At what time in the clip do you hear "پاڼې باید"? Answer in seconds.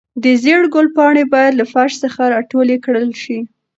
0.95-1.53